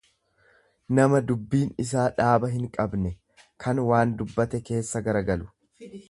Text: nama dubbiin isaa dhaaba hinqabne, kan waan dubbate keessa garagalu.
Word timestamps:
nama 0.99 1.19
dubbiin 1.31 1.75
isaa 1.83 2.05
dhaaba 2.21 2.49
hinqabne, 2.53 3.11
kan 3.65 3.83
waan 3.91 4.15
dubbate 4.23 4.63
keessa 4.71 5.03
garagalu. 5.09 5.51